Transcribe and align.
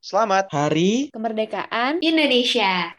Selamat 0.00 0.48
Hari 0.48 1.12
Kemerdekaan 1.12 2.00
Indonesia. 2.00 2.96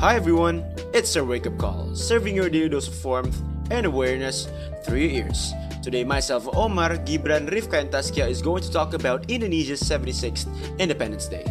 Hi 0.00 0.16
everyone, 0.16 0.64
it's 0.96 1.12
our 1.12 1.28
wake 1.28 1.44
up 1.44 1.60
call, 1.60 1.92
serving 1.92 2.32
your 2.32 2.48
daily 2.48 2.72
dose 2.72 2.88
of 2.88 2.96
warmth 3.04 3.36
and 3.68 3.84
awareness 3.84 4.48
through 4.80 5.04
your 5.04 5.28
ears. 5.28 5.52
Today, 5.84 6.08
myself, 6.08 6.48
Omar, 6.56 6.96
Gibran, 7.04 7.52
Rifka, 7.52 7.84
and 7.84 7.92
Taskia 7.92 8.28
is 8.28 8.40
going 8.40 8.62
to 8.64 8.72
talk 8.72 8.94
about 8.96 9.28
Indonesia's 9.28 9.84
76th 9.84 10.48
Independence 10.80 11.28
Day. 11.28 11.44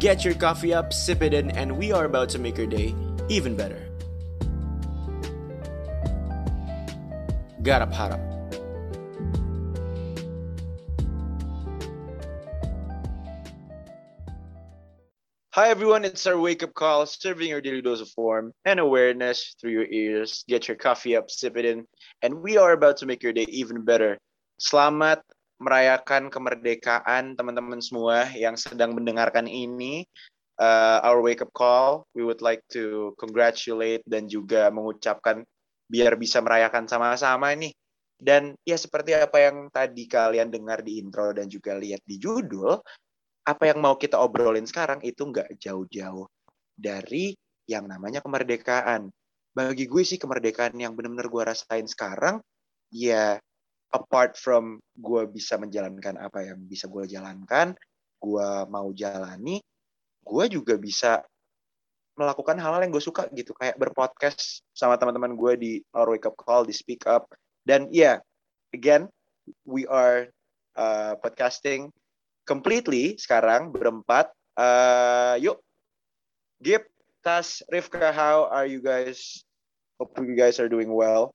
Get 0.00 0.24
your 0.24 0.32
coffee 0.32 0.72
up, 0.72 0.94
sip 0.94 1.20
it 1.20 1.34
in, 1.34 1.50
and 1.50 1.76
we 1.76 1.92
are 1.92 2.06
about 2.06 2.30
to 2.30 2.38
make 2.38 2.56
your 2.56 2.66
day 2.66 2.94
even 3.28 3.54
better. 3.54 3.76
Garap 7.60 7.92
harap. 7.92 8.16
Hi 15.52 15.68
everyone, 15.68 16.06
it's 16.06 16.26
our 16.26 16.40
wake 16.40 16.62
up 16.62 16.72
call, 16.72 17.04
serving 17.04 17.50
your 17.50 17.60
daily 17.60 17.82
dose 17.82 18.00
of 18.00 18.08
form 18.08 18.54
and 18.64 18.80
awareness 18.80 19.54
through 19.60 19.72
your 19.72 19.86
ears. 19.90 20.46
Get 20.48 20.66
your 20.66 20.78
coffee 20.78 21.14
up, 21.14 21.30
sip 21.30 21.58
it 21.58 21.66
in, 21.66 21.84
and 22.22 22.40
we 22.40 22.56
are 22.56 22.72
about 22.72 22.96
to 22.98 23.06
make 23.06 23.22
your 23.22 23.34
day 23.34 23.44
even 23.50 23.84
better. 23.84 24.16
Selamat 24.58 25.20
merayakan 25.60 26.32
kemerdekaan 26.32 27.36
teman-teman 27.36 27.78
semua 27.84 28.26
yang 28.32 28.56
sedang 28.56 28.96
mendengarkan 28.96 29.44
ini. 29.44 30.08
Uh, 30.60 31.00
our 31.00 31.24
wake 31.24 31.40
up 31.40 31.48
call, 31.56 32.04
we 32.12 32.20
would 32.20 32.44
like 32.44 32.60
to 32.68 33.16
congratulate 33.16 34.04
dan 34.04 34.28
juga 34.28 34.68
mengucapkan 34.68 35.40
biar 35.88 36.20
bisa 36.20 36.44
merayakan 36.44 36.84
sama-sama 36.84 37.52
nih. 37.56 37.72
Dan 38.20 38.52
ya 38.68 38.76
seperti 38.76 39.16
apa 39.16 39.40
yang 39.40 39.72
tadi 39.72 40.04
kalian 40.04 40.52
dengar 40.52 40.84
di 40.84 41.00
intro 41.00 41.32
dan 41.32 41.48
juga 41.48 41.80
lihat 41.80 42.04
di 42.04 42.20
judul, 42.20 42.76
apa 43.48 43.62
yang 43.72 43.80
mau 43.80 43.96
kita 43.96 44.20
obrolin 44.20 44.68
sekarang 44.68 45.00
itu 45.00 45.24
nggak 45.24 45.56
jauh-jauh 45.56 46.28
dari 46.76 47.32
yang 47.64 47.88
namanya 47.88 48.20
kemerdekaan. 48.20 49.08
Bagi 49.56 49.88
gue 49.88 50.04
sih 50.04 50.20
kemerdekaan 50.20 50.76
yang 50.76 50.92
benar-benar 50.92 51.32
gue 51.32 51.42
rasain 51.56 51.88
sekarang, 51.88 52.44
ya 52.92 53.40
apart 53.90 54.38
from 54.38 54.78
gue 54.94 55.26
bisa 55.26 55.58
menjalankan 55.58 56.18
apa 56.18 56.46
yang 56.46 56.58
bisa 56.66 56.86
gue 56.86 57.06
jalankan, 57.10 57.74
gue 58.22 58.50
mau 58.70 58.90
jalani, 58.94 59.58
gue 60.22 60.44
juga 60.46 60.78
bisa 60.78 61.22
melakukan 62.14 62.58
hal-hal 62.60 62.84
yang 62.84 62.92
gue 62.92 63.02
suka 63.02 63.26
gitu, 63.32 63.56
kayak 63.56 63.80
berpodcast 63.80 64.62
sama 64.76 64.94
teman-teman 65.00 65.34
gue 65.34 65.52
di 65.56 65.72
Our 65.96 66.14
Wake 66.16 66.28
Up 66.28 66.36
Call, 66.38 66.68
di 66.68 66.74
Speak 66.74 67.08
Up, 67.08 67.32
dan 67.64 67.88
ya, 67.90 67.98
yeah, 67.98 68.16
again, 68.76 69.08
we 69.66 69.88
are 69.88 70.30
uh, 70.76 71.16
podcasting 71.18 71.90
completely 72.46 73.16
sekarang 73.18 73.74
berempat. 73.74 74.30
Uh, 74.54 75.38
yuk, 75.40 75.58
Gip, 76.60 76.86
Tas, 77.24 77.64
Rifka, 77.72 78.12
how 78.12 78.46
are 78.52 78.68
you 78.68 78.84
guys? 78.84 79.40
Hope 79.96 80.16
you 80.20 80.36
guys 80.36 80.60
are 80.60 80.68
doing 80.68 80.92
well. 80.92 81.32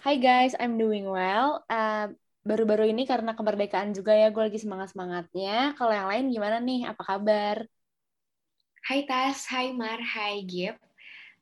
Hai 0.00 0.16
guys, 0.16 0.56
I'm 0.56 0.80
doing 0.80 1.04
well. 1.04 1.60
Uh, 1.68 2.10
baru-baru 2.40 2.88
ini 2.88 3.04
karena 3.04 3.36
kemerdekaan 3.36 3.92
juga 3.92 4.16
ya, 4.16 4.32
gue 4.32 4.42
lagi 4.48 4.56
semangat-semangatnya. 4.56 5.76
Kalau 5.76 5.92
yang 5.92 6.08
lain 6.08 6.24
gimana 6.32 6.56
nih? 6.56 6.88
Apa 6.88 7.02
kabar? 7.04 7.68
Hai 8.80 9.04
Tas, 9.04 9.44
hai 9.52 9.76
Mar, 9.76 10.00
hai 10.00 10.40
Gip. 10.48 10.80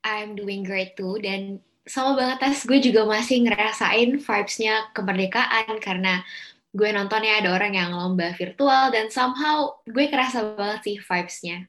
I'm 0.02 0.34
doing 0.34 0.66
great 0.66 0.98
too. 0.98 1.16
Dan 1.22 1.62
sama 1.86 2.18
banget 2.18 2.42
Tas, 2.42 2.66
gue 2.66 2.82
juga 2.82 3.06
masih 3.06 3.46
ngerasain 3.46 4.20
vibes-nya 4.20 4.90
kemerdekaan 4.92 5.78
karena 5.78 6.26
gue 6.76 6.90
nontonnya 6.92 7.40
ada 7.40 7.56
orang 7.56 7.72
yang 7.72 7.96
lomba 7.96 8.36
virtual 8.36 8.92
dan 8.92 9.08
somehow 9.08 9.72
gue 9.88 10.10
kerasa 10.12 10.58
banget 10.58 10.80
sih 10.84 10.96
vibes-nya. 11.00 11.64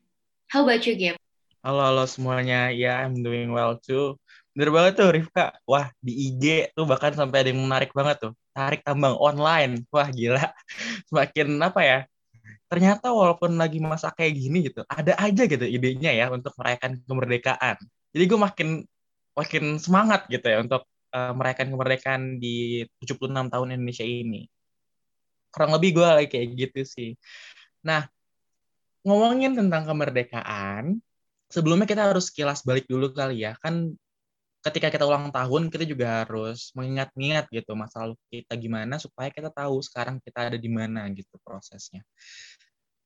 How 0.51 0.65
about 0.65 0.83
you, 0.83 0.97
Gip? 0.97 1.15
Halo, 1.63 1.85
halo 1.85 2.03
semuanya. 2.09 2.73
Ya, 2.73 2.75
yeah, 2.75 2.95
I'm 3.05 3.21
doing 3.23 3.53
well 3.53 3.77
too. 3.79 4.19
Bener 4.55 4.69
banget 4.73 4.93
tuh, 4.99 5.09
Rifka. 5.13 5.45
Wah, 5.69 5.87
di 6.01 6.13
IG 6.29 6.73
tuh 6.75 6.85
bahkan 6.89 7.13
sampai 7.13 7.45
ada 7.45 7.49
yang 7.53 7.61
menarik 7.63 7.91
banget 7.93 8.17
tuh. 8.29 8.33
Tarik 8.51 8.81
tambang 8.83 9.15
online. 9.17 9.85
Wah, 9.93 10.09
gila. 10.09 10.51
Semakin 11.09 11.47
apa 11.61 11.81
ya, 11.85 11.99
ternyata 12.69 13.13
walaupun 13.13 13.55
lagi 13.57 13.79
masa 13.81 14.13
kayak 14.13 14.33
gini 14.37 14.57
gitu, 14.69 14.81
ada 14.89 15.17
aja 15.17 15.43
gitu 15.49 15.65
idenya 15.65 16.11
ya 16.13 16.25
untuk 16.29 16.53
merayakan 16.59 17.01
kemerdekaan. 17.05 17.77
Jadi 18.13 18.23
gue 18.25 18.39
makin 18.39 18.69
makin 19.37 19.63
semangat 19.79 20.27
gitu 20.27 20.45
ya 20.45 20.57
untuk 20.61 20.83
uh, 21.15 21.33
merayakan 21.37 21.67
kemerdekaan 21.73 22.23
di 22.41 22.83
76 23.01 23.53
tahun 23.53 23.67
Indonesia 23.77 24.05
ini 24.05 24.49
kurang 25.49 25.73
lebih 25.75 25.97
gue 25.97 26.07
lagi 26.07 26.29
kayak 26.29 26.47
gitu 26.55 26.81
sih. 26.85 27.09
Nah, 27.85 28.05
ngomongin 29.05 29.57
tentang 29.57 29.83
kemerdekaan, 29.89 31.01
sebelumnya 31.49 31.89
kita 31.89 32.13
harus 32.13 32.29
kilas 32.29 32.61
balik 32.61 32.85
dulu 32.85 33.11
kali 33.11 33.45
ya. 33.45 33.57
Kan 33.57 33.97
ketika 34.69 34.93
kita 34.93 35.05
ulang 35.09 35.33
tahun, 35.33 35.73
kita 35.73 35.83
juga 35.89 36.23
harus 36.23 36.69
mengingat-ingat 36.77 37.49
gitu 37.49 37.73
masa 37.73 38.05
lalu 38.05 38.15
kita 38.29 38.53
gimana 38.55 39.01
supaya 39.01 39.33
kita 39.33 39.49
tahu 39.49 39.81
sekarang 39.81 40.21
kita 40.21 40.53
ada 40.53 40.57
di 40.57 40.69
mana 40.69 41.09
gitu 41.11 41.35
prosesnya. 41.41 42.05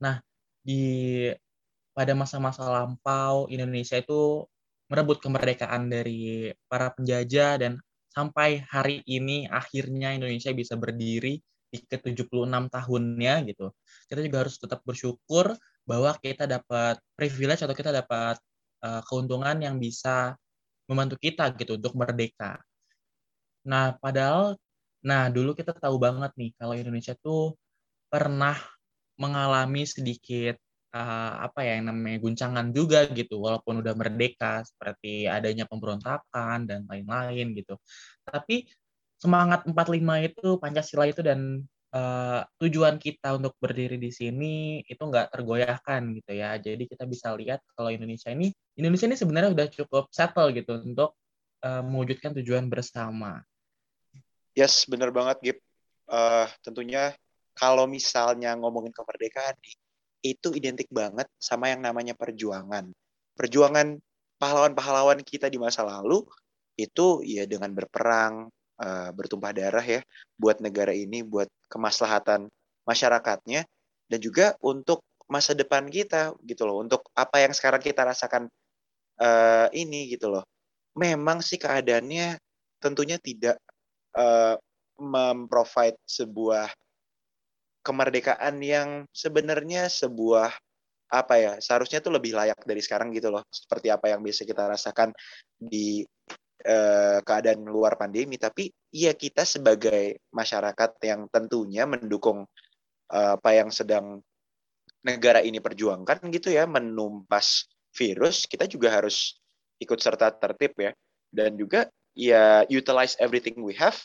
Nah, 0.04 0.20
di 0.60 1.32
pada 1.96 2.14
masa-masa 2.18 2.68
lampau 2.68 3.48
Indonesia 3.48 3.96
itu 3.98 4.44
merebut 4.92 5.24
kemerdekaan 5.24 5.88
dari 5.88 6.52
para 6.68 6.92
penjajah 6.92 7.58
dan 7.62 7.80
sampai 8.14 8.62
hari 8.70 9.02
ini 9.10 9.50
akhirnya 9.50 10.14
Indonesia 10.14 10.54
bisa 10.54 10.78
berdiri 10.78 11.42
di 11.74 11.80
ke-76 11.82 12.70
tahunnya 12.70 13.34
gitu. 13.50 13.74
Kita 14.06 14.22
juga 14.22 14.46
harus 14.46 14.62
tetap 14.62 14.86
bersyukur 14.86 15.58
bahwa 15.90 16.14
kita 16.22 16.46
dapat 16.46 17.02
privilege 17.18 17.66
atau 17.66 17.74
kita 17.74 17.90
dapat 17.90 18.38
uh, 18.86 19.02
keuntungan 19.10 19.58
yang 19.58 19.82
bisa 19.82 20.38
membantu 20.90 21.16
kita 21.20 21.52
gitu 21.56 21.80
untuk 21.80 21.94
merdeka. 21.96 22.60
Nah, 23.68 23.96
padahal 23.98 24.60
nah 25.04 25.28
dulu 25.28 25.52
kita 25.52 25.76
tahu 25.76 26.00
banget 26.00 26.32
nih 26.40 26.52
kalau 26.56 26.76
Indonesia 26.80 27.12
tuh 27.20 27.60
pernah 28.08 28.56
mengalami 29.20 29.84
sedikit 29.84 30.56
uh, 30.96 31.34
apa 31.44 31.60
ya 31.66 31.82
yang 31.82 31.92
namanya 31.92 32.18
guncangan 32.24 32.68
juga 32.72 33.10
gitu 33.12 33.42
walaupun 33.44 33.84
udah 33.84 33.94
merdeka 33.98 34.64
seperti 34.64 35.28
adanya 35.28 35.66
pemberontakan 35.68 36.70
dan 36.70 36.86
lain-lain 36.88 37.58
gitu. 37.58 37.76
Tapi 38.24 38.70
semangat 39.20 39.66
45 39.68 40.28
itu 40.28 40.48
Pancasila 40.62 41.06
itu 41.10 41.22
dan 41.24 41.64
uh, 41.94 42.42
tujuan 42.60 42.98
kita 42.98 43.38
untuk 43.38 43.54
berdiri 43.62 44.02
di 44.02 44.10
sini 44.10 44.82
itu 44.84 45.00
nggak 45.00 45.32
tergoyahkan 45.32 46.02
gitu 46.18 46.32
ya. 46.34 46.58
Jadi 46.58 46.90
kita 46.90 47.06
bisa 47.06 47.32
lihat 47.38 47.62
kalau 47.78 47.94
Indonesia 47.94 48.34
ini 48.34 48.50
Indonesia 48.76 49.06
ini 49.08 49.18
sebenarnya 49.18 49.50
udah 49.54 49.68
cukup 49.70 50.10
settle 50.10 50.50
gitu 50.52 50.82
untuk 50.82 51.16
uh, 51.62 51.86
mewujudkan 51.86 52.34
tujuan 52.42 52.68
bersama. 52.68 53.46
Yes, 54.58 54.86
benar 54.90 55.14
banget 55.14 55.38
Gip. 55.42 55.58
Uh, 56.10 56.46
tentunya 56.62 57.16
kalau 57.56 57.86
misalnya 57.86 58.58
ngomongin 58.58 58.92
kemerdekaan 58.92 59.56
itu 60.26 60.50
identik 60.56 60.90
banget 60.90 61.30
sama 61.38 61.70
yang 61.70 61.82
namanya 61.82 62.18
perjuangan. 62.18 62.90
Perjuangan 63.34 63.98
pahlawan-pahlawan 64.38 65.22
kita 65.22 65.50
di 65.50 65.58
masa 65.62 65.86
lalu 65.86 66.26
itu 66.74 67.22
ya 67.22 67.46
dengan 67.46 67.70
berperang, 67.74 68.50
uh, 68.80 69.10
bertumpah 69.14 69.52
darah 69.54 69.84
ya 69.86 70.02
buat 70.38 70.62
negara 70.64 70.94
ini, 70.96 71.22
buat 71.22 71.50
kemaslahatan 71.70 72.50
masyarakatnya 72.88 73.66
dan 74.10 74.20
juga 74.20 74.54
untuk 74.62 75.02
masa 75.30 75.56
depan 75.58 75.88
kita 75.90 76.36
gitu 76.46 76.68
loh, 76.68 76.84
untuk 76.84 77.08
apa 77.18 77.42
yang 77.42 77.54
sekarang 77.56 77.82
kita 77.82 78.06
rasakan 78.06 78.50
uh, 79.20 79.68
ini 79.74 80.14
gitu 80.14 80.30
loh. 80.30 80.44
Memang 80.94 81.42
sih 81.42 81.58
keadaannya 81.58 82.38
tentunya 82.78 83.18
tidak 83.18 83.58
uh, 84.14 84.60
memprovide 85.02 85.98
sebuah 86.06 86.70
kemerdekaan 87.84 88.62
yang 88.64 88.90
sebenarnya 89.12 89.92
sebuah 89.92 90.54
apa 91.14 91.36
ya 91.38 91.54
seharusnya 91.62 92.02
tuh 92.02 92.18
lebih 92.18 92.34
layak 92.34 92.58
dari 92.66 92.82
sekarang 92.82 93.14
gitu 93.14 93.30
loh 93.30 93.46
seperti 93.54 93.94
apa 93.94 94.10
yang 94.10 94.26
biasa 94.26 94.50
kita 94.50 94.66
rasakan 94.66 95.14
di 95.62 96.02
eh, 96.64 97.20
keadaan 97.22 97.68
luar 97.68 98.00
pandemi, 98.00 98.40
tapi 98.40 98.72
ya 98.90 99.14
kita 99.14 99.44
sebagai 99.44 100.24
masyarakat 100.32 100.92
yang 101.04 101.28
tentunya 101.30 101.84
mendukung 101.84 102.48
eh, 103.12 103.32
apa 103.38 103.52
yang 103.54 103.70
sedang 103.70 104.24
negara 105.04 105.44
ini 105.44 105.60
perjuangkan 105.60 106.24
gitu 106.32 106.56
ya, 106.56 106.64
menumpas 106.64 107.68
virus, 107.94 108.48
kita 108.48 108.66
juga 108.66 108.90
harus 108.90 109.36
ikut 109.78 110.00
serta 110.00 110.32
tertib 110.40 110.74
ya, 110.80 110.92
dan 111.30 111.60
juga 111.60 111.92
ya 112.16 112.64
utilize 112.72 113.20
everything 113.20 113.60
we 113.60 113.76
have 113.76 114.00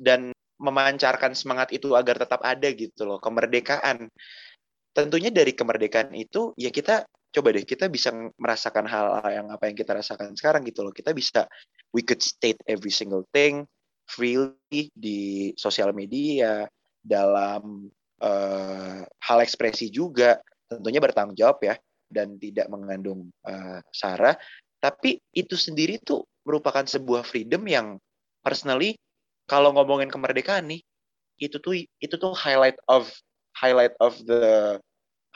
dan 0.00 0.32
memancarkan 0.58 1.34
semangat 1.34 1.70
itu 1.70 1.94
agar 1.94 2.18
tetap 2.18 2.42
ada 2.42 2.66
gitu 2.74 3.06
loh 3.06 3.18
kemerdekaan. 3.22 4.10
Tentunya 4.90 5.30
dari 5.30 5.54
kemerdekaan 5.54 6.10
itu 6.18 6.50
ya 6.58 6.74
kita 6.74 7.06
coba 7.28 7.48
deh 7.52 7.64
kita 7.64 7.92
bisa 7.92 8.10
merasakan 8.36 8.88
hal 8.88 9.20
yang 9.28 9.46
apa 9.52 9.68
yang 9.68 9.76
kita 9.76 9.92
rasakan 9.96 10.32
sekarang 10.34 10.64
gitu 10.64 10.80
loh. 10.82 10.92
Kita 10.92 11.12
bisa 11.12 11.44
we 11.92 12.04
could 12.04 12.20
state 12.20 12.58
every 12.64 12.92
single 12.92 13.24
thing 13.32 13.68
freely 14.08 14.88
di 14.96 15.52
sosial 15.60 15.92
media 15.92 16.64
dalam 17.04 17.92
uh, 18.24 19.00
hal 19.04 19.38
ekspresi 19.44 19.92
juga 19.92 20.40
tentunya 20.68 21.00
bertanggung 21.00 21.36
jawab 21.36 21.60
ya 21.60 21.76
dan 22.08 22.40
tidak 22.40 22.72
mengandung 22.72 23.28
uh, 23.44 23.80
sara 23.92 24.32
tapi 24.80 25.20
itu 25.36 25.54
sendiri 25.58 26.00
tuh 26.00 26.24
merupakan 26.48 26.84
sebuah 26.88 27.26
freedom 27.26 27.68
yang 27.68 28.00
personally 28.40 28.96
kalau 29.44 29.76
ngomongin 29.76 30.08
kemerdekaan 30.08 30.72
nih 30.72 30.80
itu 31.38 31.60
tuh 31.60 31.76
itu 32.00 32.14
tuh 32.16 32.32
highlight 32.32 32.80
of 32.88 33.08
highlight 33.52 33.92
of 34.00 34.16
the 34.24 34.76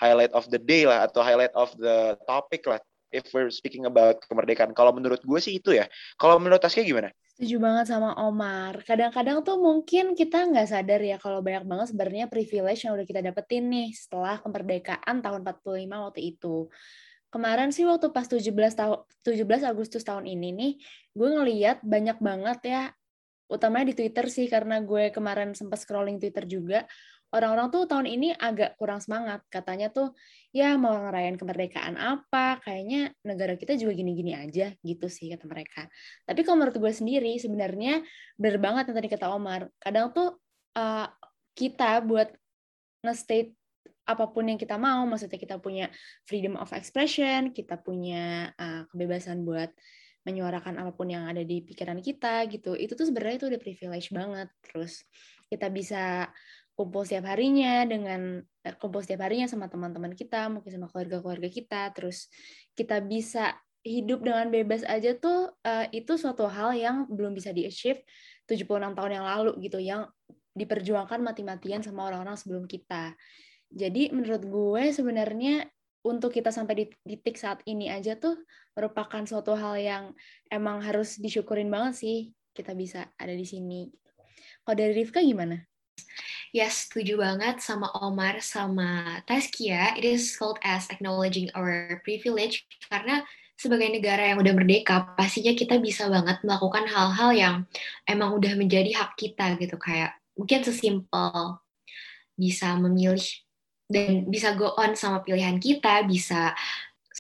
highlight 0.00 0.32
of 0.32 0.48
the 0.48 0.60
day 0.60 0.88
lah 0.88 1.04
atau 1.06 1.20
highlight 1.20 1.52
of 1.52 1.72
the 1.78 2.16
topic 2.24 2.64
lah 2.68 2.80
if 3.12 3.28
we're 3.36 3.52
speaking 3.52 3.84
about 3.84 4.18
kemerdekaan. 4.26 4.72
Kalau 4.72 4.90
menurut 4.90 5.20
gue 5.20 5.40
sih 5.40 5.60
itu 5.60 5.76
ya. 5.76 5.86
Kalau 6.16 6.40
menurut 6.40 6.58
Taskia 6.58 6.82
gimana? 6.82 7.12
Setuju 7.36 7.56
banget 7.60 7.86
sama 7.92 8.16
Omar. 8.24 8.80
Kadang-kadang 8.84 9.44
tuh 9.44 9.60
mungkin 9.60 10.16
kita 10.16 10.48
nggak 10.48 10.68
sadar 10.68 11.00
ya 11.00 11.16
kalau 11.20 11.44
banyak 11.44 11.64
banget 11.68 11.86
sebenarnya 11.92 12.26
privilege 12.28 12.84
yang 12.84 12.92
udah 12.96 13.06
kita 13.08 13.20
dapetin 13.20 13.68
nih 13.68 13.88
setelah 13.92 14.40
kemerdekaan 14.40 15.20
tahun 15.20 15.40
45 15.44 16.04
waktu 16.08 16.20
itu. 16.36 16.72
Kemarin 17.32 17.72
sih 17.72 17.88
waktu 17.88 18.12
pas 18.12 18.28
17 18.28 18.52
tahun 18.52 18.98
17 19.24 19.64
Agustus 19.64 20.04
tahun 20.04 20.28
ini 20.28 20.52
nih, 20.52 20.72
gue 21.16 21.28
ngeliat 21.32 21.80
banyak 21.80 22.20
banget 22.20 22.58
ya 22.68 22.82
utamanya 23.52 23.92
di 23.92 23.94
Twitter 23.96 24.28
sih 24.32 24.48
karena 24.48 24.80
gue 24.80 25.12
kemarin 25.12 25.52
sempat 25.52 25.80
scrolling 25.84 26.16
Twitter 26.16 26.48
juga 26.48 26.88
orang-orang 27.32 27.73
tuh 27.73 27.88
tahun 27.88 28.06
ini 28.06 28.37
agak 28.37 28.76
kurang 28.76 29.00
semangat. 29.00 29.40
Katanya 29.49 29.88
tuh, 29.88 30.12
ya 30.52 30.76
mau 30.76 30.93
ngerayain 30.93 31.40
kemerdekaan 31.40 31.96
apa, 31.96 32.61
kayaknya 32.61 33.17
negara 33.25 33.56
kita 33.56 33.75
juga 33.81 33.96
gini-gini 33.96 34.37
aja 34.37 34.70
gitu 34.84 35.08
sih 35.08 35.32
kata 35.32 35.49
mereka. 35.49 35.88
Tapi 36.29 36.40
kalau 36.44 36.61
menurut 36.61 36.76
gue 36.76 36.93
sendiri, 36.93 37.32
sebenarnya 37.40 38.05
bener 38.37 38.61
banget 38.61 38.93
yang 38.93 38.96
tadi 39.00 39.08
kata 39.08 39.26
Omar. 39.32 39.73
Kadang 39.81 40.12
tuh 40.12 40.37
uh, 40.76 41.08
kita 41.56 42.05
buat 42.05 42.29
nge-state 43.02 43.56
apa 44.02 44.29
pun 44.29 44.44
yang 44.50 44.61
kita 44.61 44.76
mau, 44.76 45.08
maksudnya 45.08 45.40
kita 45.40 45.56
punya 45.56 45.88
freedom 46.29 46.58
of 46.61 46.69
expression, 46.76 47.55
kita 47.55 47.81
punya 47.81 48.52
uh, 48.61 48.84
kebebasan 48.93 49.46
buat 49.46 49.73
menyuarakan 50.23 50.79
apa 50.79 50.94
pun 50.94 51.11
yang 51.11 51.26
ada 51.26 51.43
di 51.43 51.62
pikiran 51.67 51.99
kita 51.99 52.46
gitu. 52.46 52.79
Itu 52.79 52.94
tuh 52.94 53.11
sebenarnya 53.11 53.37
itu 53.43 53.46
udah 53.50 53.61
privilege 53.62 54.08
banget. 54.14 54.49
Terus 54.62 55.02
kita 55.50 55.67
bisa 55.69 56.31
kumpul 56.72 57.04
setiap 57.04 57.32
harinya 57.32 57.84
dengan 57.84 58.40
eh, 58.40 58.74
kumpul 58.80 59.04
setiap 59.04 59.28
harinya 59.28 59.46
sama 59.48 59.69
teman-teman 59.69 60.16
kita, 60.16 60.48
mungkin 60.48 60.70
sama 60.72 60.88
keluarga-keluarga 60.88 61.48
kita, 61.52 61.92
terus 61.92 62.32
kita 62.72 63.00
bisa 63.04 63.56
hidup 63.82 64.22
dengan 64.22 64.46
bebas 64.46 64.86
aja 64.86 65.10
tuh 65.19 65.50
uh, 65.66 65.86
itu 65.90 66.14
suatu 66.14 66.46
hal 66.46 66.70
yang 66.78 66.96
belum 67.10 67.34
bisa 67.34 67.50
di-achieve 67.50 68.06
76 68.46 68.94
tahun 68.94 69.10
yang 69.10 69.26
lalu 69.26 69.58
gitu 69.58 69.82
yang 69.82 70.06
diperjuangkan 70.54 71.19
mati-matian 71.19 71.82
sama 71.82 72.06
orang-orang 72.06 72.38
sebelum 72.38 72.70
kita. 72.70 73.19
Jadi 73.72 74.14
menurut 74.14 74.44
gue 74.46 74.84
sebenarnya 74.94 75.66
untuk 76.06 76.34
kita 76.34 76.54
sampai 76.54 76.74
di 76.78 76.86
titik 77.02 77.38
saat 77.38 77.62
ini 77.66 77.90
aja 77.90 78.14
tuh 78.14 78.38
merupakan 78.78 79.22
suatu 79.26 79.58
hal 79.58 79.74
yang 79.78 80.04
emang 80.50 80.82
harus 80.82 81.19
disyukurin 81.19 81.70
banget 81.70 81.94
sih 81.98 82.19
kita 82.52 82.76
bisa 82.76 83.08
ada 83.16 83.32
di 83.32 83.46
sini. 83.48 83.88
Kalau 84.62 84.76
dari 84.76 84.92
Rifka 84.94 85.24
gimana? 85.24 85.58
Yes, 86.52 86.88
setuju 86.88 87.20
banget 87.20 87.64
sama 87.64 87.88
Omar 88.02 88.44
sama 88.44 89.20
Taskia. 89.25 89.96
It 89.96 90.04
is 90.04 90.37
called 90.37 90.60
as 90.60 90.90
acknowledging 90.93 91.49
our 91.56 92.02
privilege 92.04 92.69
karena 92.93 93.25
sebagai 93.56 93.94
negara 93.94 94.34
yang 94.34 94.43
udah 94.43 94.54
merdeka, 94.58 95.14
pastinya 95.14 95.54
kita 95.54 95.78
bisa 95.78 96.10
banget 96.10 96.43
melakukan 96.43 96.82
hal-hal 96.90 97.31
yang 97.31 97.54
emang 98.10 98.34
udah 98.34 98.58
menjadi 98.58 98.90
hak 98.90 99.14
kita 99.14 99.54
gitu 99.62 99.78
kayak 99.78 100.19
mungkin 100.34 100.66
sesimpel 100.66 101.62
bisa 102.34 102.75
memilih 102.75 103.22
dan 103.87 104.26
bisa 104.26 104.56
go 104.58 104.75
on 104.75 104.98
sama 104.98 105.22
pilihan 105.22 105.62
kita, 105.62 106.02
bisa 106.08 106.56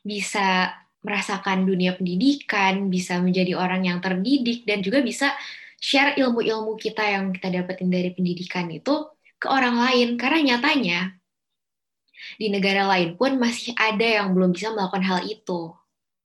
bisa 0.02 0.72
merasakan 1.02 1.66
dunia 1.66 1.94
pendidikan, 1.94 2.90
bisa 2.90 3.18
menjadi 3.22 3.58
orang 3.58 3.86
yang 3.86 3.98
terdidik 3.98 4.66
dan 4.66 4.82
juga 4.82 5.02
bisa 5.02 5.34
share 5.82 6.14
ilmu-ilmu 6.14 6.78
kita 6.78 7.02
yang 7.02 7.34
kita 7.34 7.50
dapetin 7.50 7.90
dari 7.90 8.14
pendidikan 8.14 8.70
itu 8.70 9.10
ke 9.42 9.50
orang 9.50 9.82
lain 9.82 10.14
karena 10.14 10.54
nyatanya 10.54 11.18
di 12.38 12.46
negara 12.54 12.86
lain 12.86 13.18
pun 13.18 13.34
masih 13.34 13.74
ada 13.74 14.22
yang 14.22 14.30
belum 14.30 14.54
bisa 14.54 14.70
melakukan 14.70 15.02
hal 15.02 15.26
itu. 15.26 15.74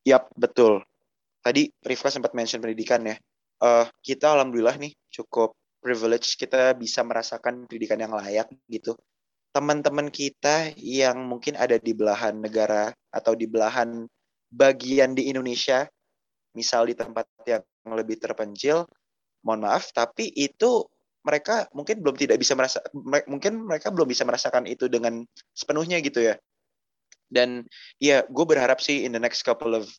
Yap, 0.06 0.30
betul. 0.38 0.86
Tadi 1.42 1.74
Rifka 1.81 2.13
sempat 2.13 2.38
mention 2.38 2.62
pendidikan 2.62 3.01
ya. 3.01 3.18
Uh, 3.57 3.89
kita 4.06 4.30
alhamdulillah 4.30 4.77
nih 4.77 4.94
cukup 5.09 5.57
privilege 5.81 6.38
kita 6.38 6.77
bisa 6.77 7.01
merasakan 7.01 7.65
pendidikan 7.65 7.98
yang 7.98 8.13
layak 8.13 8.45
gitu. 8.69 8.94
Teman-teman 9.50 10.13
kita 10.13 10.77
yang 10.77 11.18
mungkin 11.25 11.57
ada 11.57 11.81
di 11.81 11.98
belahan 11.98 12.38
negara 12.38 12.94
atau 13.10 13.33
di 13.33 13.50
belahan 13.50 14.06
bagian 14.53 15.18
di 15.18 15.33
Indonesia, 15.33 15.89
misal 16.53 16.86
di 16.86 16.94
tempat 16.94 17.25
yang 17.50 17.65
lebih 17.89 18.21
terpencil, 18.21 18.86
mohon 19.45 19.66
maaf, 19.66 19.89
tapi 19.94 20.30
itu 20.34 20.86
mereka 21.28 21.68
mungkin 21.75 22.00
belum 22.00 22.16
tidak 22.16 22.39
bisa 22.39 22.56
merasa 22.56 22.80
mungkin 23.28 23.68
mereka 23.68 23.92
belum 23.92 24.07
bisa 24.07 24.24
merasakan 24.24 24.63
itu 24.63 24.88
dengan 24.88 25.28
sepenuhnya 25.51 26.00
gitu 26.00 26.24
ya. 26.24 26.36
Dan 27.28 27.68
ya 28.00 28.24
gue 28.24 28.45
berharap 28.48 28.80
sih 28.80 29.04
in 29.04 29.12
the 29.12 29.19
next 29.19 29.44
couple 29.44 29.75
of 29.75 29.92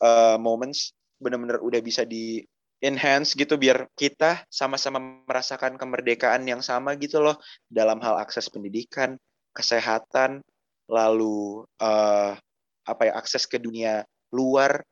uh, 0.00 0.40
moments 0.40 0.96
benar-benar 1.20 1.60
udah 1.60 1.84
bisa 1.84 2.08
di 2.08 2.40
enhance 2.82 3.38
gitu 3.38 3.54
biar 3.54 3.86
kita 3.94 4.42
sama-sama 4.50 4.98
merasakan 4.98 5.78
kemerdekaan 5.78 6.42
yang 6.48 6.64
sama 6.64 6.98
gitu 6.98 7.22
loh 7.22 7.38
dalam 7.70 8.02
hal 8.02 8.18
akses 8.18 8.50
pendidikan 8.50 9.14
kesehatan 9.54 10.42
lalu 10.90 11.62
uh, 11.78 12.34
apa 12.82 13.02
ya 13.06 13.12
akses 13.14 13.46
ke 13.46 13.62
dunia 13.62 14.02
luar 14.34 14.82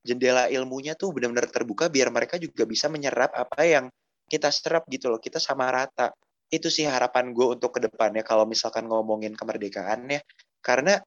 jendela 0.00 0.48
ilmunya 0.48 0.96
tuh 0.96 1.12
benar-benar 1.12 1.48
terbuka 1.52 1.92
biar 1.92 2.08
mereka 2.08 2.40
juga 2.40 2.64
bisa 2.64 2.88
menyerap 2.88 3.32
apa 3.36 3.62
yang 3.64 3.86
kita 4.30 4.48
serap 4.54 4.86
gitu 4.88 5.10
loh, 5.10 5.18
kita 5.18 5.42
sama 5.42 5.68
rata. 5.68 6.14
Itu 6.50 6.70
sih 6.70 6.86
harapan 6.86 7.34
gue 7.34 7.46
untuk 7.58 7.78
ke 7.78 7.80
depannya 7.82 8.22
kalau 8.22 8.46
misalkan 8.46 8.86
ngomongin 8.86 9.34
kemerdekaan 9.34 10.06
ya. 10.06 10.20
Karena 10.62 10.98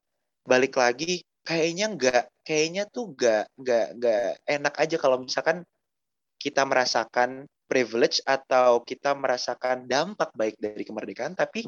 balik 0.44 0.76
lagi 0.76 1.24
kayaknya 1.44 1.92
nggak, 1.92 2.24
kayaknya 2.44 2.84
tuh 2.88 3.12
nggak 3.16 3.44
nggak 3.56 3.86
nggak 4.00 4.24
enak 4.44 4.74
aja 4.76 4.96
kalau 5.00 5.16
misalkan 5.20 5.64
kita 6.40 6.64
merasakan 6.68 7.48
privilege 7.64 8.20
atau 8.28 8.84
kita 8.84 9.16
merasakan 9.16 9.88
dampak 9.88 10.28
baik 10.36 10.60
dari 10.60 10.84
kemerdekaan, 10.84 11.32
tapi 11.32 11.64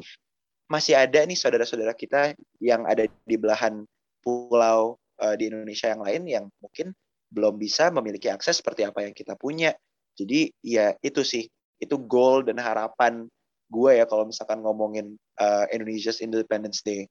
masih 0.69 0.93
ada 0.93 1.25
nih 1.25 1.37
saudara-saudara 1.37 1.97
kita 1.97 2.37
yang 2.61 2.85
ada 2.85 3.09
di 3.25 3.35
belahan 3.39 3.81
pulau 4.21 4.99
uh, 5.23 5.35
di 5.39 5.49
Indonesia 5.49 5.89
yang 5.89 6.03
lain 6.03 6.23
yang 6.27 6.45
mungkin 6.59 6.93
belum 7.27 7.59
bisa 7.59 7.91
memiliki 7.91 8.31
akses 8.31 8.59
seperti 8.63 8.87
apa 8.87 9.03
yang 9.03 9.13
kita 9.13 9.35
punya. 9.35 9.75
Jadi 10.17 10.49
ya 10.63 10.95
itu 11.03 11.21
sih, 11.21 11.45
itu 11.77 11.95
goal 11.99 12.41
dan 12.47 12.57
harapan 12.57 13.27
gue 13.67 13.91
ya 13.99 14.07
kalau 14.07 14.25
misalkan 14.25 14.63
ngomongin 14.63 15.19
uh, 15.37 15.65
Indonesia's 15.69 16.23
Independence 16.23 16.81
Day. 16.81 17.05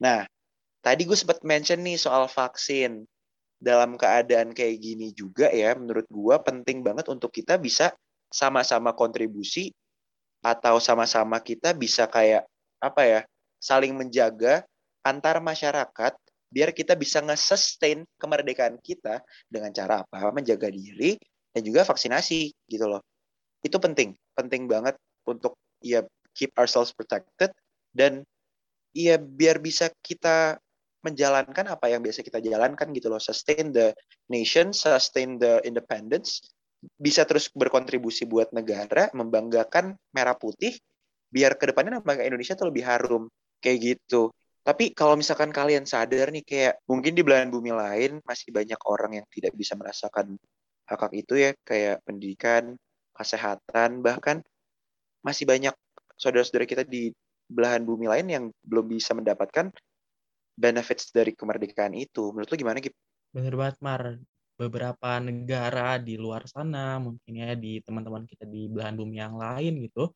Nah, 0.00 0.24
tadi 0.80 1.04
gue 1.04 1.14
sempat 1.14 1.44
mention 1.44 1.84
nih 1.84 2.00
soal 2.00 2.26
vaksin. 2.26 3.04
Dalam 3.58 3.98
keadaan 3.98 4.54
kayak 4.54 4.78
gini 4.78 5.10
juga 5.10 5.50
ya, 5.50 5.74
menurut 5.74 6.06
gue 6.06 6.36
penting 6.46 6.78
banget 6.86 7.10
untuk 7.10 7.34
kita 7.34 7.58
bisa 7.58 7.90
sama-sama 8.30 8.94
kontribusi 8.94 9.74
atau 10.38 10.78
sama-sama 10.78 11.42
kita 11.42 11.74
bisa 11.74 12.06
kayak 12.06 12.46
apa 12.78 13.02
ya, 13.02 13.20
saling 13.58 13.98
menjaga 13.98 14.62
antar 15.02 15.42
masyarakat 15.42 16.14
biar 16.48 16.72
kita 16.72 16.96
bisa 16.96 17.20
nge-sustain 17.20 18.04
kemerdekaan 18.16 18.80
kita 18.80 19.20
dengan 19.48 19.70
cara 19.72 20.04
apa? 20.04 20.32
Menjaga 20.32 20.72
diri, 20.72 21.16
dan 21.52 21.62
juga 21.64 21.84
vaksinasi 21.84 22.68
gitu 22.68 22.86
loh. 22.88 23.02
Itu 23.64 23.76
penting, 23.82 24.14
penting 24.36 24.70
banget 24.70 24.96
untuk 25.26 25.58
ya 25.82 26.04
keep 26.32 26.54
ourselves 26.54 26.94
protected 26.94 27.50
dan 27.90 28.22
ya 28.94 29.18
biar 29.18 29.58
bisa 29.58 29.90
kita 30.00 30.58
menjalankan 31.02 31.66
apa 31.70 31.86
yang 31.90 32.02
biasa 32.02 32.26
kita 32.26 32.42
jalankan 32.42 32.90
gitu 32.90 33.06
loh, 33.06 33.22
sustain 33.22 33.70
the 33.70 33.94
nation, 34.26 34.74
sustain 34.74 35.38
the 35.38 35.62
independence, 35.62 36.42
bisa 36.98 37.22
terus 37.22 37.46
berkontribusi 37.54 38.26
buat 38.26 38.50
negara, 38.50 39.06
membanggakan 39.14 39.94
merah 40.10 40.34
putih, 40.34 40.74
biar 41.30 41.54
ke 41.54 41.70
depannya 41.70 42.02
nama 42.02 42.22
Indonesia 42.22 42.58
tuh 42.58 42.74
lebih 42.74 42.82
harum 42.82 43.30
kayak 43.62 43.78
gitu. 43.94 44.34
Tapi 44.68 44.92
kalau 44.92 45.16
misalkan 45.16 45.48
kalian 45.48 45.88
sadar 45.88 46.28
nih 46.28 46.44
kayak 46.44 46.84
mungkin 46.84 47.16
di 47.16 47.24
belahan 47.24 47.48
bumi 47.48 47.72
lain 47.72 48.20
masih 48.20 48.52
banyak 48.52 48.76
orang 48.84 49.16
yang 49.16 49.26
tidak 49.32 49.56
bisa 49.56 49.72
merasakan 49.72 50.36
hak-hak 50.84 51.12
itu 51.16 51.40
ya 51.40 51.56
kayak 51.64 52.04
pendidikan, 52.04 52.76
kesehatan, 53.16 54.04
bahkan 54.04 54.44
masih 55.24 55.48
banyak 55.48 55.72
saudara-saudara 56.20 56.68
kita 56.68 56.84
di 56.84 57.08
belahan 57.48 57.80
bumi 57.80 58.12
lain 58.12 58.26
yang 58.28 58.44
belum 58.60 58.92
bisa 58.92 59.16
mendapatkan 59.16 59.72
benefits 60.52 61.16
dari 61.16 61.32
kemerdekaan 61.32 61.96
itu. 61.96 62.28
Menurut 62.36 62.52
lu 62.52 62.60
gimana, 62.60 62.84
Gip? 62.84 62.92
Bener 63.32 63.56
banget, 63.56 63.80
Mar. 63.80 64.20
Beberapa 64.58 65.16
negara 65.22 65.96
di 65.96 66.20
luar 66.20 66.44
sana, 66.44 67.00
mungkin 67.00 67.32
ya 67.40 67.56
di 67.56 67.80
teman-teman 67.80 68.28
kita 68.28 68.44
di 68.44 68.68
belahan 68.68 69.00
bumi 69.00 69.16
yang 69.16 69.38
lain 69.38 69.80
gitu, 69.86 70.12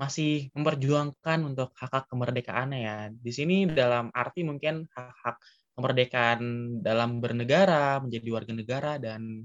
masih 0.00 0.48
memperjuangkan 0.56 1.38
untuk 1.44 1.76
hak-hak 1.76 2.08
kemerdekaannya 2.08 2.78
ya. 2.80 2.98
Di 3.12 3.32
sini 3.36 3.68
dalam 3.68 4.08
arti 4.16 4.40
mungkin 4.48 4.88
hak-hak 4.96 5.36
kemerdekaan 5.76 6.40
dalam 6.80 7.20
bernegara, 7.20 8.00
menjadi 8.00 8.28
warga 8.32 8.52
negara, 8.56 8.92
dan 8.96 9.44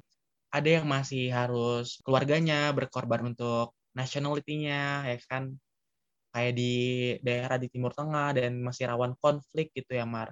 ada 0.56 0.70
yang 0.80 0.88
masih 0.88 1.28
harus 1.28 2.00
keluarganya 2.08 2.72
berkorban 2.72 3.36
untuk 3.36 3.76
nationality-nya, 4.00 5.12
ya 5.12 5.18
kan? 5.28 5.52
Kayak 6.32 6.54
di 6.60 6.74
daerah 7.20 7.58
di 7.60 7.68
Timur 7.72 7.92
Tengah 7.92 8.36
dan 8.40 8.64
masih 8.64 8.88
rawan 8.92 9.14
konflik 9.20 9.76
gitu 9.76 9.92
ya, 10.00 10.08
Mar. 10.08 10.32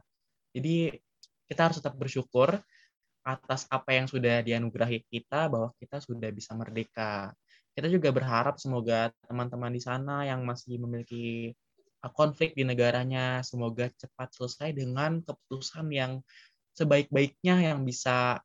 Jadi 0.55 0.95
kita 1.51 1.67
harus 1.67 1.83
tetap 1.83 1.95
bersyukur 1.99 2.63
atas 3.23 3.67
apa 3.71 3.95
yang 3.95 4.07
sudah 4.07 4.43
dianugerahi 4.43 5.03
kita 5.07 5.47
bahwa 5.51 5.71
kita 5.79 5.99
sudah 6.03 6.29
bisa 6.31 6.51
merdeka. 6.55 7.31
Kita 7.73 7.89
juga 7.89 8.13
berharap 8.13 8.61
semoga 8.61 9.09
teman-teman 9.25 9.73
di 9.73 9.81
sana 9.81 10.29
yang 10.29 10.45
masih 10.45 10.77
memiliki 10.77 11.53
konflik 12.13 12.53
di 12.53 12.67
negaranya 12.67 13.41
semoga 13.41 13.89
cepat 13.89 14.29
selesai 14.35 14.75
dengan 14.75 15.23
keputusan 15.23 15.87
yang 15.89 16.19
sebaik-baiknya 16.77 17.73
yang 17.73 17.81
bisa 17.81 18.43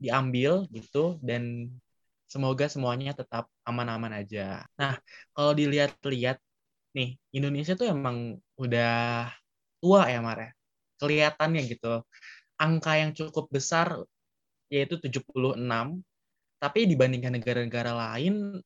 diambil 0.00 0.66
gitu 0.74 1.20
dan 1.22 1.70
semoga 2.26 2.66
semuanya 2.66 3.14
tetap 3.14 3.46
aman-aman 3.62 4.24
aja. 4.24 4.66
Nah, 4.74 4.98
kalau 5.36 5.52
dilihat-lihat 5.54 6.40
nih, 6.96 7.14
Indonesia 7.30 7.78
tuh 7.78 7.92
emang 7.94 8.40
udah 8.58 9.28
tua 9.78 10.08
ya, 10.10 10.18
Mar 10.24 10.38
ya. 10.40 10.50
Kelihatannya 10.98 11.62
gitu. 11.70 12.02
Angka 12.58 12.92
yang 12.98 13.12
cukup 13.14 13.50
besar 13.54 14.02
yaitu 14.72 14.98
76, 14.98 16.02
tapi 16.58 16.88
dibandingkan 16.88 17.38
negara-negara 17.38 17.92
lain, 17.92 18.60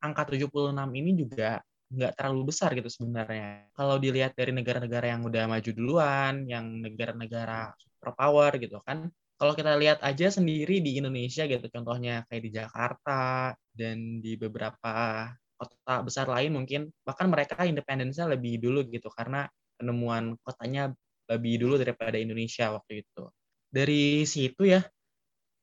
angka 0.00 0.22
76 0.32 0.90
ini 0.96 1.10
juga 1.16 1.60
nggak 1.90 2.12
terlalu 2.14 2.54
besar 2.54 2.70
gitu 2.78 2.86
sebenarnya. 2.86 3.66
Kalau 3.74 3.98
dilihat 3.98 4.38
dari 4.38 4.54
negara-negara 4.54 5.10
yang 5.10 5.26
udah 5.26 5.44
maju 5.50 5.70
duluan, 5.74 6.46
yang 6.46 6.78
negara-negara 6.78 7.74
superpower 7.76 8.62
gitu 8.62 8.78
kan, 8.86 9.10
kalau 9.40 9.56
kita 9.56 9.74
lihat 9.74 9.98
aja 10.04 10.30
sendiri 10.30 10.84
di 10.84 11.00
Indonesia 11.00 11.48
gitu, 11.48 11.66
contohnya 11.72 12.22
kayak 12.28 12.42
di 12.44 12.50
Jakarta 12.52 13.56
dan 13.74 14.20
di 14.22 14.36
beberapa 14.36 15.26
kota 15.56 15.94
besar 16.04 16.28
lain 16.28 16.60
mungkin, 16.60 16.92
bahkan 17.02 17.26
mereka 17.26 17.64
independensinya 17.64 18.36
lebih 18.36 18.60
dulu 18.60 18.86
gitu, 18.86 19.08
karena 19.10 19.48
penemuan 19.80 20.36
kotanya 20.44 20.92
lebih 21.26 21.56
dulu 21.56 21.80
daripada 21.80 22.20
Indonesia 22.20 22.68
waktu 22.76 23.02
itu. 23.02 23.32
Dari 23.72 24.28
situ 24.28 24.68
ya, 24.68 24.84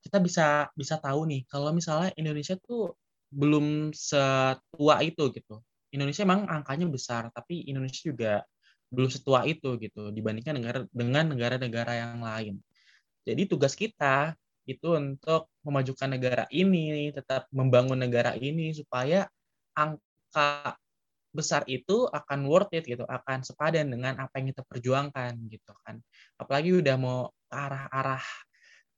kita 0.08 0.24
bisa 0.24 0.72
bisa 0.74 0.96
tahu 0.98 1.28
nih, 1.28 1.44
kalau 1.52 1.76
misalnya 1.76 2.16
Indonesia 2.16 2.56
tuh 2.56 2.96
belum 3.28 3.92
setua 3.92 5.04
itu 5.04 5.28
gitu 5.36 5.60
Indonesia 5.92 6.24
memang 6.28 6.48
angkanya 6.52 6.88
besar, 6.88 7.32
tapi 7.32 7.64
Indonesia 7.68 8.02
juga 8.04 8.34
belum 8.92 9.12
setua 9.12 9.44
itu 9.48 9.76
gitu 9.80 10.12
dibandingkan 10.16 10.56
negara 10.60 10.80
dengan 10.92 11.24
negara-negara 11.32 11.92
yang 11.96 12.20
lain. 12.24 12.56
Jadi 13.28 13.42
tugas 13.48 13.76
kita 13.76 14.36
itu 14.68 14.96
untuk 14.96 15.48
memajukan 15.64 16.12
negara 16.12 16.44
ini, 16.52 17.12
tetap 17.12 17.48
membangun 17.56 18.00
negara 18.00 18.36
ini 18.36 18.76
supaya 18.76 19.28
angka 19.76 20.76
besar 21.32 21.64
itu 21.68 22.08
akan 22.08 22.48
worth 22.48 22.72
it 22.76 22.88
gitu, 22.88 23.04
akan 23.08 23.44
sepadan 23.44 23.92
dengan 23.92 24.20
apa 24.20 24.40
yang 24.40 24.52
kita 24.52 24.64
perjuangkan 24.68 25.40
gitu 25.52 25.72
kan. 25.84 26.00
Apalagi 26.40 26.84
udah 26.84 26.96
mau 27.00 27.32
arah-arah 27.48 28.24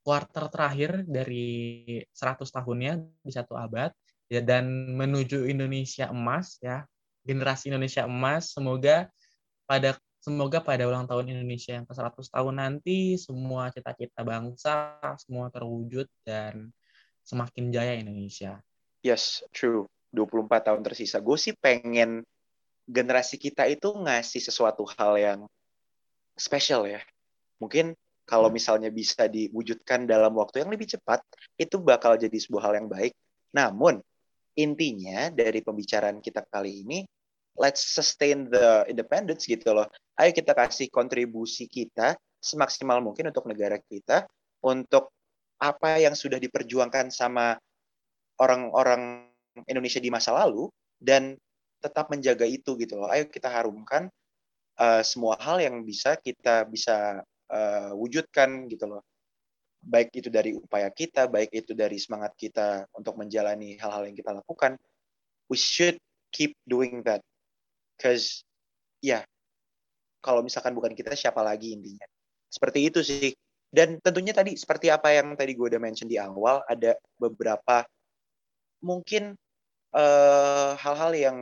kuarter 0.09 0.49
terakhir 0.49 1.05
dari 1.05 2.01
100 2.09 2.49
tahunnya 2.49 2.97
di 3.21 3.29
satu 3.29 3.53
abad 3.53 3.93
ya 4.25 4.41
dan 4.41 4.65
menuju 4.97 5.45
Indonesia 5.45 6.09
emas 6.09 6.57
ya 6.65 6.81
generasi 7.21 7.69
Indonesia 7.69 8.09
emas 8.09 8.49
semoga 8.49 9.05
pada 9.69 10.01
semoga 10.17 10.65
pada 10.65 10.89
ulang 10.89 11.05
tahun 11.05 11.29
Indonesia 11.29 11.77
yang 11.77 11.85
ke-100 11.85 12.25
tahun 12.25 12.55
nanti 12.57 13.21
semua 13.21 13.69
cita-cita 13.69 14.25
bangsa 14.25 14.97
semua 15.21 15.53
terwujud 15.53 16.09
dan 16.25 16.73
semakin 17.21 17.69
jaya 17.69 17.93
Indonesia. 17.93 18.57
Yes, 19.05 19.45
true. 19.53 19.85
24 20.09 20.73
tahun 20.73 20.81
tersisa. 20.81 21.21
Gue 21.21 21.37
sih 21.37 21.53
pengen 21.53 22.25
generasi 22.89 23.37
kita 23.37 23.69
itu 23.69 23.93
ngasih 23.93 24.41
sesuatu 24.41 24.89
hal 24.97 25.21
yang 25.21 25.39
spesial 26.33 26.89
ya. 26.89 27.05
Mungkin 27.61 27.93
kalau 28.29 28.53
misalnya 28.53 28.93
bisa 28.93 29.25
diwujudkan 29.25 30.05
dalam 30.05 30.37
waktu 30.37 30.61
yang 30.61 30.69
lebih 30.69 30.85
cepat, 30.85 31.25
itu 31.57 31.81
bakal 31.81 32.13
jadi 32.13 32.37
sebuah 32.37 32.69
hal 32.69 32.73
yang 32.77 32.87
baik. 32.87 33.17
Namun, 33.57 33.97
intinya 34.53 35.33
dari 35.33 35.65
pembicaraan 35.65 36.21
kita 36.21 36.45
kali 36.45 36.85
ini 36.85 36.99
let's 37.59 37.83
sustain 37.83 38.47
the 38.47 38.87
independence 38.87 39.43
gitu 39.49 39.75
loh. 39.75 39.89
Ayo 40.15 40.31
kita 40.31 40.55
kasih 40.55 40.87
kontribusi 40.87 41.67
kita 41.67 42.15
semaksimal 42.39 43.03
mungkin 43.03 43.33
untuk 43.33 43.49
negara 43.51 43.75
kita 43.83 44.23
untuk 44.63 45.11
apa 45.59 45.99
yang 45.99 46.15
sudah 46.15 46.39
diperjuangkan 46.39 47.11
sama 47.11 47.59
orang-orang 48.39 49.27
Indonesia 49.67 49.99
di 49.99 50.07
masa 50.07 50.31
lalu 50.31 50.71
dan 50.95 51.35
tetap 51.83 52.07
menjaga 52.07 52.47
itu 52.47 52.79
gitu 52.79 52.95
loh. 52.95 53.11
Ayo 53.11 53.27
kita 53.27 53.51
harumkan 53.51 54.07
uh, 54.79 55.03
semua 55.03 55.35
hal 55.39 55.59
yang 55.59 55.83
bisa 55.83 56.15
kita 56.15 56.63
bisa 56.63 57.23
uh, 57.49 57.91
wujudkan 57.97 58.69
gitu 58.69 58.85
loh 58.89 59.03
baik 59.79 60.11
itu 60.11 60.27
dari 60.27 60.51
upaya 60.51 60.91
kita, 60.91 61.31
baik 61.31 61.51
itu 61.55 61.71
dari 61.71 61.95
semangat 61.95 62.35
kita 62.35 62.83
untuk 62.95 63.15
menjalani 63.15 63.79
hal-hal 63.79 64.11
yang 64.11 64.15
kita 64.15 64.35
lakukan, 64.35 64.75
we 65.47 65.55
should 65.55 65.95
keep 66.35 66.53
doing 66.67 66.99
that. 67.07 67.23
Cause 67.99 68.43
ya, 68.99 69.19
yeah, 69.19 69.23
kalau 70.19 70.43
misalkan 70.43 70.75
bukan 70.75 70.91
kita, 70.91 71.15
siapa 71.15 71.39
lagi 71.39 71.71
intinya. 71.71 72.03
Seperti 72.51 72.79
itu 72.91 72.99
sih. 72.99 73.31
Dan 73.69 74.01
tentunya 74.01 74.33
tadi, 74.33 74.57
seperti 74.57 74.89
apa 74.91 75.13
yang 75.13 75.37
tadi 75.37 75.53
gue 75.55 75.67
udah 75.69 75.81
mention 75.81 76.09
di 76.09 76.19
awal, 76.19 76.65
ada 76.65 76.97
beberapa 77.15 77.85
mungkin 78.81 79.37
eh, 79.93 80.71
hal-hal 80.75 81.11
uh, 81.13 81.19
yang 81.19 81.37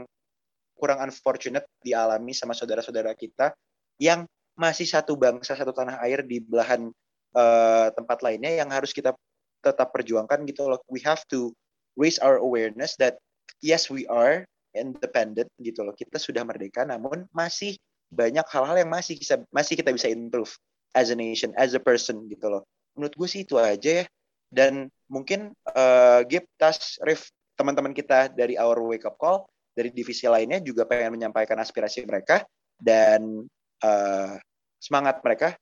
kurang 0.77 1.01
unfortunate 1.01 1.65
dialami 1.81 2.35
sama 2.37 2.53
saudara-saudara 2.53 3.15
kita 3.17 3.55
yang 3.97 4.29
masih 4.57 4.89
satu 4.89 5.13
bangsa, 5.13 5.53
satu 5.53 5.71
tanah 5.71 6.01
air 6.03 6.25
di 6.25 6.41
belahan 6.41 6.89
uh, 7.37 7.87
tempat 7.93 8.25
lainnya 8.25 8.57
yang 8.57 8.69
harus 8.73 8.91
kita 8.91 9.13
tetap 9.61 9.93
perjuangkan 9.93 10.43
gitu 10.49 10.65
loh. 10.65 10.81
We 10.89 10.99
have 11.05 11.21
to 11.29 11.53
raise 11.93 12.17
our 12.17 12.41
awareness 12.41 12.97
that 12.97 13.21
yes 13.61 13.87
we 13.87 14.09
are 14.09 14.43
independent 14.73 15.49
gitu 15.61 15.85
loh. 15.85 15.93
Kita 15.93 16.17
sudah 16.17 16.41
merdeka 16.41 16.83
namun 16.83 17.29
masih 17.29 17.77
banyak 18.09 18.45
hal-hal 18.49 18.81
yang 18.81 18.91
masih 18.91 19.19
bisa 19.21 19.41
masih 19.53 19.77
kita 19.77 19.93
bisa 19.93 20.09
improve 20.09 20.51
as 20.97 21.13
a 21.13 21.17
nation, 21.17 21.53
as 21.55 21.77
a 21.77 21.81
person 21.81 22.25
gitu 22.25 22.49
loh. 22.49 22.65
Menurut 22.97 23.13
gue 23.13 23.27
sih 23.29 23.41
itu 23.45 23.61
aja 23.61 24.03
ya. 24.03 24.05
Dan 24.47 24.87
mungkin 25.11 25.51
uh, 25.75 26.23
Gip, 26.23 26.47
Tas, 26.55 26.95
Rif, 27.03 27.27
teman-teman 27.59 27.91
kita 27.91 28.31
dari 28.31 28.55
Our 28.55 28.79
Wake 28.79 29.03
Up 29.03 29.19
Call, 29.19 29.43
dari 29.75 29.91
divisi 29.91 30.23
lainnya 30.23 30.63
juga 30.63 30.87
pengen 30.87 31.19
menyampaikan 31.19 31.59
aspirasi 31.59 32.07
mereka 32.07 32.47
dan 32.79 33.43
uh, 33.83 34.37
semangat 34.81 35.21
mereka 35.21 35.57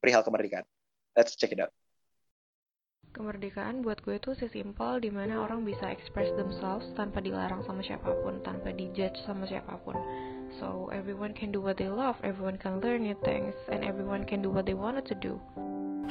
perihal 0.00 0.24
kemerdekaan. 0.24 0.64
Let's 1.16 1.36
check 1.36 1.52
it 1.52 1.60
out. 1.60 1.72
Kemerdekaan 3.16 3.80
buat 3.80 4.04
gue 4.04 4.20
tuh 4.20 4.36
sesimpel 4.36 5.00
di 5.00 5.08
mana 5.08 5.40
orang 5.40 5.64
bisa 5.64 5.88
express 5.88 6.28
themselves 6.36 6.84
tanpa 7.00 7.24
dilarang 7.24 7.64
sama 7.64 7.80
siapa 7.80 8.12
pun, 8.20 8.44
tanpa 8.44 8.76
dijudge 8.76 9.16
sama 9.24 9.48
siapa 9.48 9.80
pun. 9.88 9.96
So 10.60 10.92
everyone 10.92 11.32
can 11.32 11.48
do 11.48 11.64
what 11.64 11.80
they 11.80 11.88
love, 11.88 12.20
everyone 12.20 12.60
can 12.60 12.76
learn 12.84 13.08
new 13.08 13.16
things, 13.24 13.56
and 13.72 13.80
everyone 13.88 14.28
can 14.28 14.44
do 14.44 14.52
what 14.52 14.68
they 14.68 14.76
wanted 14.76 15.08
to 15.08 15.16
do. 15.16 15.40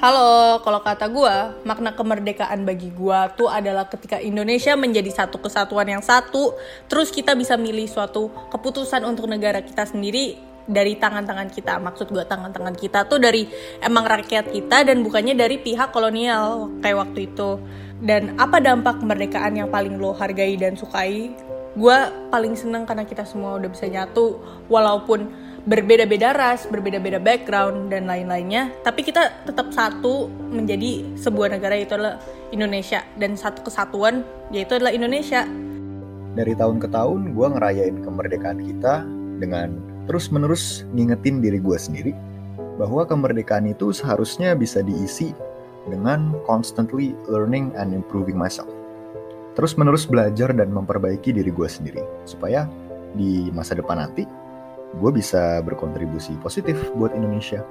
Halo, 0.02 0.60
kalau 0.66 0.82
kata 0.82 1.06
gue, 1.08 1.36
makna 1.62 1.94
kemerdekaan 1.94 2.66
bagi 2.66 2.90
gue 2.90 3.20
tuh 3.38 3.54
adalah 3.54 3.86
ketika 3.86 4.18
Indonesia 4.18 4.74
menjadi 4.74 5.08
satu 5.14 5.38
kesatuan 5.38 5.86
yang 5.86 6.02
satu, 6.02 6.58
terus 6.90 7.14
kita 7.14 7.38
bisa 7.38 7.54
milih 7.54 7.86
suatu 7.86 8.34
keputusan 8.50 9.06
untuk 9.06 9.30
negara 9.30 9.62
kita 9.62 9.86
sendiri 9.86 10.55
dari 10.66 10.98
tangan-tangan 10.98 11.50
kita. 11.54 11.78
Maksud 11.78 12.10
gue 12.10 12.26
tangan-tangan 12.26 12.76
kita 12.78 13.06
tuh 13.06 13.22
dari 13.22 13.50
emang 13.82 14.06
rakyat 14.06 14.50
kita 14.50 14.86
dan 14.86 15.06
bukannya 15.06 15.38
dari 15.38 15.62
pihak 15.62 15.94
kolonial 15.94 16.74
kayak 16.82 17.06
waktu 17.06 17.30
itu. 17.30 17.62
Dan 18.02 18.36
apa 18.36 18.60
dampak 18.60 19.00
kemerdekaan 19.00 19.56
yang 19.56 19.70
paling 19.72 19.96
lo 19.98 20.12
hargai 20.12 20.60
dan 20.60 20.76
sukai? 20.76 21.32
Gue 21.76 21.98
paling 22.32 22.56
seneng 22.56 22.88
karena 22.88 23.04
kita 23.04 23.28
semua 23.28 23.60
udah 23.60 23.68
bisa 23.68 23.88
nyatu 23.88 24.40
walaupun 24.72 25.28
berbeda-beda 25.66 26.32
ras, 26.32 26.70
berbeda-beda 26.70 27.18
background 27.18 27.90
dan 27.90 28.06
lain-lainnya, 28.06 28.70
tapi 28.86 29.02
kita 29.02 29.34
tetap 29.50 29.74
satu 29.74 30.30
menjadi 30.54 31.18
sebuah 31.18 31.58
negara 31.58 31.74
yaitu 31.74 31.98
adalah 31.98 32.22
Indonesia. 32.54 33.02
Dan 33.18 33.36
satu 33.36 33.66
kesatuan 33.66 34.22
yaitu 34.54 34.78
adalah 34.78 34.94
Indonesia. 34.94 35.44
Dari 36.36 36.54
tahun 36.54 36.80
ke 36.80 36.88
tahun 36.92 37.34
gue 37.34 37.48
ngerayain 37.60 37.98
kemerdekaan 38.04 38.60
kita 38.62 39.04
dengan 39.42 39.95
terus-menerus 40.06 40.86
ngingetin 40.94 41.42
diri 41.42 41.58
gue 41.62 41.78
sendiri 41.78 42.14
bahwa 42.78 43.08
kemerdekaan 43.08 43.70
itu 43.72 43.92
seharusnya 43.96 44.54
bisa 44.54 44.84
diisi 44.84 45.32
dengan 45.86 46.34
constantly 46.50 47.14
learning 47.30 47.72
and 47.78 47.94
improving 47.94 48.36
myself. 48.38 48.70
Terus 49.56 49.80
menerus 49.80 50.04
belajar 50.04 50.52
dan 50.52 50.74
memperbaiki 50.74 51.32
diri 51.32 51.48
gue 51.48 51.70
sendiri, 51.70 52.04
supaya 52.28 52.68
di 53.16 53.48
masa 53.56 53.80
depan 53.80 54.04
nanti 54.04 54.28
gue 55.00 55.12
bisa 55.16 55.64
berkontribusi 55.64 56.36
positif 56.44 56.76
buat 57.00 57.16
Indonesia. 57.16 57.64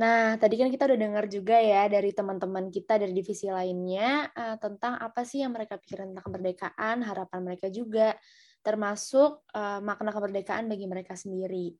Nah, 0.00 0.40
tadi 0.40 0.56
kan 0.56 0.72
kita 0.72 0.88
udah 0.88 0.96
dengar 0.96 1.24
juga 1.28 1.60
ya 1.60 1.84
dari 1.84 2.16
teman-teman 2.16 2.72
kita 2.72 2.96
dari 2.96 3.12
divisi 3.12 3.52
lainnya 3.52 4.32
uh, 4.32 4.56
tentang 4.56 4.96
apa 4.96 5.28
sih 5.28 5.44
yang 5.44 5.52
mereka 5.52 5.76
pikirkan 5.76 6.16
tentang 6.16 6.24
kemerdekaan, 6.24 7.04
harapan 7.04 7.40
mereka 7.44 7.68
juga, 7.68 8.16
termasuk 8.64 9.44
uh, 9.52 9.84
makna 9.84 10.08
kemerdekaan 10.08 10.72
bagi 10.72 10.88
mereka 10.88 11.20
sendiri. 11.20 11.76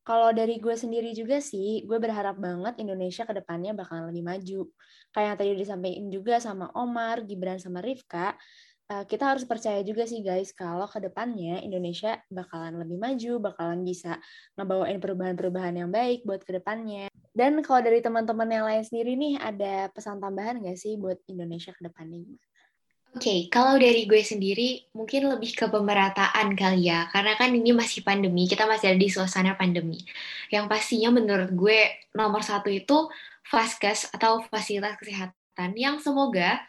Kalau 0.00 0.32
dari 0.32 0.56
gue 0.56 0.72
sendiri 0.72 1.12
juga 1.12 1.36
sih, 1.44 1.84
gue 1.84 1.98
berharap 2.00 2.40
banget 2.40 2.80
Indonesia 2.80 3.28
ke 3.28 3.36
depannya 3.36 3.76
bakalan 3.76 4.08
lebih 4.08 4.24
maju. 4.24 4.60
Kayak 5.12 5.26
yang 5.28 5.36
tadi 5.36 5.50
disampaikan 5.52 6.06
juga 6.08 6.34
sama 6.40 6.72
Omar, 6.72 7.28
Gibran, 7.28 7.60
sama 7.60 7.84
Rifka, 7.84 8.32
uh, 8.88 9.04
kita 9.04 9.36
harus 9.36 9.44
percaya 9.44 9.84
juga 9.84 10.08
sih 10.08 10.24
guys 10.24 10.50
kalau 10.56 10.88
ke 10.88 10.98
depannya 10.98 11.60
Indonesia 11.60 12.18
bakalan 12.32 12.80
lebih 12.80 12.98
maju, 12.98 13.32
bakalan 13.52 13.84
bisa 13.84 14.16
ngebawain 14.56 14.98
perubahan-perubahan 14.98 15.74
yang 15.84 15.90
baik 15.92 16.24
buat 16.24 16.42
ke 16.42 16.58
depannya. 16.58 17.12
Dan 17.36 17.60
kalau 17.62 17.84
dari 17.84 18.02
teman-teman 18.02 18.48
yang 18.50 18.66
lain 18.66 18.82
sendiri 18.82 19.14
nih, 19.14 19.38
ada 19.38 19.92
pesan 19.94 20.18
tambahan 20.18 20.58
nggak 20.58 20.78
sih 20.80 20.98
buat 20.98 21.20
Indonesia 21.30 21.70
ke 21.70 21.86
depannya 21.86 22.26
Oke, 23.08 23.24
okay, 23.24 23.40
kalau 23.48 23.80
dari 23.80 24.04
gue 24.04 24.20
sendiri 24.20 24.84
mungkin 24.92 25.32
lebih 25.32 25.56
ke 25.56 25.64
pemerataan 25.72 26.52
kali 26.52 26.92
ya, 26.92 27.08
karena 27.08 27.40
kan 27.40 27.56
ini 27.56 27.72
masih 27.72 28.04
pandemi, 28.04 28.44
kita 28.44 28.68
masih 28.68 28.92
ada 28.92 29.00
di 29.00 29.08
suasana 29.08 29.56
pandemi. 29.56 29.96
Yang 30.52 30.68
pastinya 30.68 31.16
menurut 31.16 31.48
gue 31.56 32.04
nomor 32.12 32.44
satu 32.44 32.68
itu 32.68 33.08
Faskes 33.48 34.12
atau 34.12 34.44
fasilitas 34.52 35.00
kesehatan 35.00 35.72
yang 35.72 35.96
semoga 36.04 36.60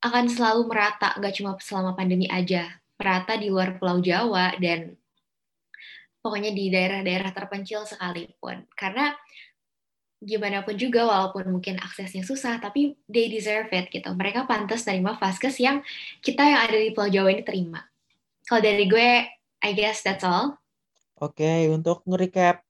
akan 0.00 0.24
selalu 0.32 0.64
merata, 0.68 1.12
nggak 1.20 1.34
cuma 1.36 1.56
selama 1.60 1.92
pandemi 1.92 2.24
aja, 2.32 2.80
merata 2.96 3.36
di 3.36 3.52
luar 3.52 3.76
Pulau 3.76 4.00
Jawa 4.00 4.56
dan 4.56 4.96
pokoknya 6.24 6.52
di 6.52 6.72
daerah-daerah 6.72 7.32
terpencil 7.36 7.84
sekalipun. 7.84 8.64
Karena 8.72 9.12
gimana 10.20 10.64
pun 10.64 10.76
juga, 10.76 11.04
walaupun 11.04 11.52
mungkin 11.52 11.80
aksesnya 11.80 12.24
susah, 12.24 12.60
tapi 12.60 12.96
they 13.08 13.28
deserve 13.28 13.68
it 13.72 13.92
gitu. 13.92 14.08
Mereka 14.12 14.48
pantas 14.48 14.84
terima 14.84 15.16
vaskes 15.16 15.60
yang 15.60 15.84
kita 16.24 16.44
yang 16.44 16.60
ada 16.64 16.76
di 16.76 16.92
Pulau 16.92 17.12
Jawa 17.12 17.28
ini 17.32 17.44
terima. 17.44 17.80
Kalau 18.48 18.60
dari 18.64 18.84
gue, 18.88 19.10
I 19.60 19.70
guess 19.76 20.00
that's 20.00 20.24
all. 20.24 20.56
Oke, 21.20 21.44
okay, 21.44 21.68
untuk 21.68 22.00
nge-recap 22.08 22.64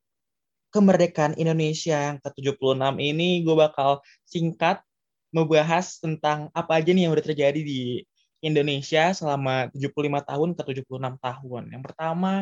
kemerdekaan 0.75 1.39
Indonesia 1.39 1.95
yang 2.11 2.19
ke-76 2.19 2.99
ini, 2.99 3.47
gue 3.47 3.55
bakal 3.55 4.03
singkat 4.27 4.83
membahas 5.31 5.99
tentang 6.03 6.51
apa 6.53 6.83
aja 6.83 6.91
nih 6.91 7.07
yang 7.07 7.15
udah 7.15 7.27
terjadi 7.27 7.61
di 7.63 8.03
Indonesia 8.41 9.13
selama 9.13 9.69
75 9.73 10.21
tahun 10.27 10.49
ke 10.57 10.63
76 10.83 11.17
tahun. 11.21 11.63
Yang 11.71 11.83
pertama, 11.93 12.33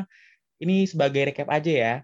ini 0.63 0.87
sebagai 0.87 1.31
recap 1.31 1.49
aja 1.51 1.73
ya. 1.73 1.95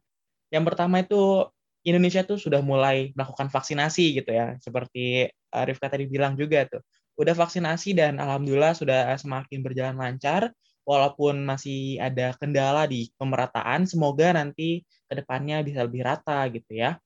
Yang 0.50 0.64
pertama 0.70 1.02
itu 1.02 1.48
Indonesia 1.84 2.22
tuh 2.24 2.40
sudah 2.40 2.60
mulai 2.64 3.12
melakukan 3.14 3.48
vaksinasi 3.52 4.22
gitu 4.22 4.30
ya. 4.34 4.58
Seperti 4.58 5.30
eh, 5.30 5.64
Rifka 5.68 5.86
tadi 5.92 6.04
bilang 6.10 6.34
juga 6.34 6.66
tuh. 6.66 6.82
Udah 7.14 7.34
vaksinasi 7.36 7.94
dan 7.94 8.18
alhamdulillah 8.18 8.74
sudah 8.74 9.14
semakin 9.14 9.62
berjalan 9.62 9.94
lancar 9.94 10.50
walaupun 10.82 11.46
masih 11.46 11.96
ada 12.02 12.36
kendala 12.36 12.84
di 12.84 13.08
pemerataan, 13.16 13.88
semoga 13.88 14.36
nanti 14.36 14.84
ke 15.08 15.14
depannya 15.16 15.64
bisa 15.64 15.86
lebih 15.86 16.04
rata 16.04 16.44
gitu 16.50 16.72
ya. 16.74 16.98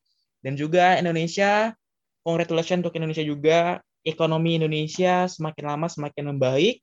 Dan 0.43 0.55
juga 0.59 0.97
Indonesia 0.99 1.75
congratulations 2.23 2.83
untuk 2.85 2.97
Indonesia 2.97 3.25
juga. 3.25 3.83
Ekonomi 4.07 4.57
Indonesia 4.57 5.27
semakin 5.27 5.65
lama 5.65 5.87
semakin 5.91 6.35
membaik. 6.35 6.81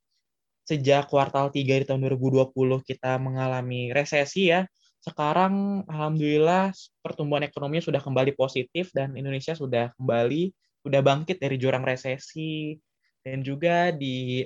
Sejak 0.65 1.09
kuartal 1.09 1.53
3 1.53 1.81
di 1.81 1.85
tahun 1.85 2.01
2020 2.05 2.51
kita 2.83 3.17
mengalami 3.21 3.93
resesi 3.93 4.49
ya. 4.49 4.65
Sekarang 5.01 5.85
alhamdulillah 5.85 6.73
pertumbuhan 7.05 7.45
ekonominya 7.45 7.85
sudah 7.85 8.01
kembali 8.01 8.33
positif 8.33 8.89
dan 8.89 9.13
Indonesia 9.13 9.53
sudah 9.53 9.93
kembali 10.01 10.49
sudah 10.81 11.01
bangkit 11.01 11.37
dari 11.41 11.57
jurang 11.61 11.85
resesi 11.85 12.77
dan 13.25 13.41
juga 13.41 13.89
di 13.93 14.45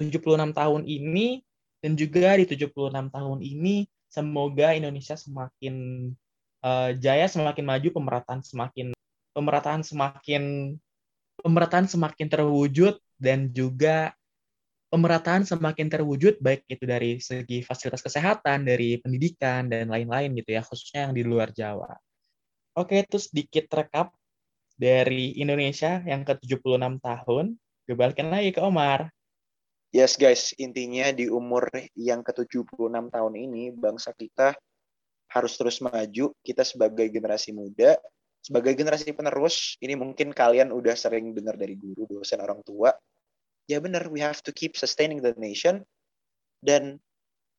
76 0.00 0.52
tahun 0.56 0.82
ini 0.88 1.44
dan 1.84 1.92
juga 1.96 2.36
di 2.40 2.44
76 2.48 2.92
tahun 2.92 3.38
ini 3.40 3.84
semoga 4.12 4.72
Indonesia 4.76 5.16
semakin 5.16 5.74
uh, 6.64 6.90
jaya, 6.96 7.26
semakin 7.28 7.64
maju, 7.64 7.88
pemerataan 7.92 8.40
semakin 8.40 8.96
pemerataan 9.32 9.82
semakin 9.84 10.76
pemerataan 11.42 11.88
semakin 11.90 12.28
terwujud 12.30 13.00
dan 13.18 13.50
juga 13.50 14.14
pemerataan 14.92 15.48
semakin 15.48 15.88
terwujud 15.88 16.36
baik 16.38 16.68
itu 16.68 16.84
dari 16.84 17.16
segi 17.16 17.64
fasilitas 17.64 18.04
kesehatan, 18.04 18.68
dari 18.68 19.00
pendidikan 19.00 19.72
dan 19.72 19.88
lain-lain 19.88 20.36
gitu 20.36 20.52
ya, 20.52 20.62
khususnya 20.62 21.08
yang 21.08 21.14
di 21.16 21.24
luar 21.24 21.48
Jawa. 21.50 21.96
Oke, 22.76 23.00
itu 23.00 23.16
sedikit 23.16 23.72
rekap 23.72 24.12
dari 24.76 25.36
Indonesia 25.40 26.04
yang 26.04 26.24
ke-76 26.28 27.00
tahun. 27.00 27.56
Gue 27.88 27.96
balikin 27.96 28.28
lagi 28.28 28.52
ke 28.52 28.60
Omar. 28.60 29.08
Yes 29.92 30.16
guys, 30.16 30.56
intinya 30.56 31.12
di 31.12 31.28
umur 31.28 31.68
yang 31.92 32.24
ke-76 32.24 33.12
tahun 33.12 33.34
ini, 33.36 33.72
bangsa 33.76 34.16
kita 34.16 34.56
harus 35.32 35.52
terus 35.56 35.80
maju. 35.84 36.32
Kita 36.40 36.64
sebagai 36.64 37.08
generasi 37.12 37.52
muda 37.52 37.96
sebagai 38.42 38.74
generasi 38.74 39.14
penerus, 39.14 39.78
ini 39.78 39.94
mungkin 39.94 40.34
kalian 40.34 40.74
udah 40.74 40.98
sering 40.98 41.30
dengar 41.30 41.54
dari 41.54 41.78
guru, 41.78 42.10
dosen, 42.10 42.42
orang 42.42 42.58
tua. 42.66 42.90
Ya 43.70 43.78
benar, 43.78 44.10
we 44.10 44.18
have 44.18 44.42
to 44.42 44.50
keep 44.50 44.74
sustaining 44.74 45.22
the 45.22 45.30
nation. 45.38 45.86
Dan 46.58 46.98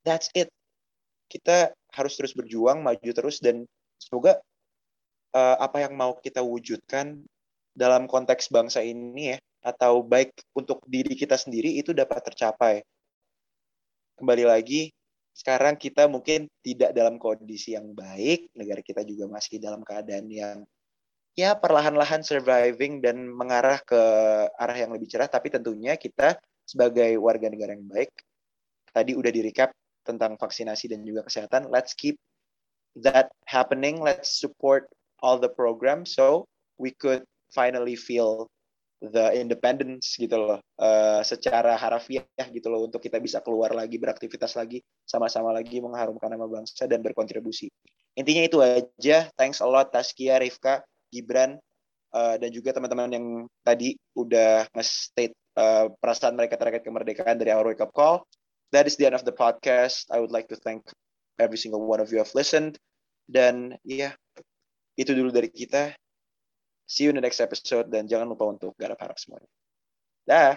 that's 0.04 0.28
it. 0.36 0.52
Kita 1.32 1.72
harus 1.96 2.13
terus 2.19 2.36
berjuang, 2.36 2.84
maju 2.84 3.12
terus, 3.15 3.39
dan 3.39 3.63
semoga 3.96 4.43
uh, 5.32 5.58
apa 5.63 5.88
yang 5.88 5.96
mau 5.96 6.19
kita 6.19 6.43
wujudkan 6.43 7.24
dalam 7.72 8.06
konteks 8.06 8.52
bangsa 8.52 8.84
ini 8.84 9.34
ya, 9.34 9.38
atau 9.63 10.04
baik 10.04 10.36
untuk 10.52 10.84
diri 10.84 11.15
kita 11.15 11.39
sendiri 11.39 11.80
itu 11.80 11.96
dapat 11.96 12.19
tercapai. 12.28 12.84
Kembali 14.19 14.46
lagi, 14.46 14.91
sekarang 15.34 15.76
kita 15.82 16.06
mungkin 16.06 16.46
tidak 16.62 16.93
dalam 16.93 17.17
kondisi 17.17 17.74
yang 17.74 17.91
baik, 17.98 18.54
negara 18.54 18.86
kita 18.86 19.02
juga 19.02 19.26
masih 19.26 19.58
dalam 19.58 19.82
keadaan 19.82 20.30
yang 20.30 20.62
ya 21.34 21.58
perlahan-lahan 21.58 22.22
surviving 22.22 23.02
dan 23.02 23.26
mengarah 23.26 23.82
ke 23.82 24.02
arah 24.54 24.78
yang 24.78 24.93
lebih 24.93 25.10
cerah, 25.10 25.26
tapi 25.26 25.50
tentunya 25.50 25.98
kita 25.98 26.38
sebagai 26.63 27.17
warga 27.17 27.50
negara 27.50 27.74
yang 27.74 27.89
baik, 27.89 28.13
tadi 28.93 29.17
udah 29.17 29.34
direcap 29.34 29.74
tentang 30.06 30.38
vaksinasi 30.38 30.93
dan 30.93 31.02
juga 31.02 31.26
kesehatan, 31.26 31.74
let's 31.74 31.98
keep 31.98 32.15
that 32.93 33.34
happening, 33.50 33.98
let's 33.98 34.38
support 34.38 34.86
all 35.26 35.41
the 35.41 35.50
programs 35.50 36.13
so 36.13 36.46
we 36.78 36.93
could 36.93 37.26
finally 37.50 37.98
feel 37.98 38.46
the 39.04 39.36
independence 39.36 40.16
gitu 40.16 40.39
loh. 40.39 40.60
Uh, 40.80 41.20
secara 41.28 41.76
harafiah 41.76 42.24
gitu 42.48 42.72
loh 42.72 42.88
untuk 42.88 43.04
kita 43.04 43.20
bisa 43.20 43.44
keluar 43.44 43.76
lagi 43.76 44.00
beraktivitas 44.00 44.56
lagi 44.56 44.80
sama-sama 45.04 45.52
lagi 45.52 45.84
mengharumkan 45.84 46.32
nama 46.32 46.48
bangsa 46.48 46.88
dan 46.88 47.04
berkontribusi. 47.04 47.68
Intinya 48.16 48.48
itu 48.48 48.63
aja. 48.63 49.28
Thanks 49.36 49.60
a 49.60 49.68
lot 49.68 49.92
Taskia 49.92 50.39
Rifka 50.39 50.86
Gibran 51.12 51.60
uh, 52.16 52.36
dan 52.39 52.50
juga 52.54 52.72
teman-teman 52.72 53.10
yang 53.12 53.26
tadi 53.66 53.98
udah 54.16 54.70
nge-state 54.72 55.36
uh, 55.60 55.92
perasaan 56.00 56.38
mereka 56.38 56.56
terkait 56.56 56.86
kemerdekaan 56.86 57.36
dari 57.36 57.52
our 57.52 57.68
wake 57.68 57.84
up 57.84 57.92
call. 57.92 58.24
That 58.72 58.89
is 58.89 58.98
the 58.98 59.06
end 59.06 59.18
of 59.18 59.28
the 59.28 59.36
podcast. 59.36 60.10
I 60.10 60.18
would 60.18 60.34
like 60.34 60.50
to 60.50 60.58
thank 60.58 60.88
every 61.38 61.60
single 61.60 61.84
one 61.84 62.00
of 62.00 62.10
you 62.10 62.22
have 62.22 62.32
listened. 62.34 62.80
Dan 63.28 63.78
ya 63.86 64.12
yeah, 64.12 64.13
itu 64.98 65.13
dulu 65.16 65.34
dari 65.34 65.50
kita 65.50 65.94
See 66.88 67.08
you 67.08 67.12
in 67.12 67.17
the 67.17 67.24
next 67.24 67.39
episode 67.39 67.88
dan 67.89 68.06
jangan 68.06 68.28
lupa 68.28 68.48
untuk 68.50 68.76
garap 68.76 69.00
harap 69.00 69.17
semuanya. 69.17 69.50
Dah. 70.28 70.56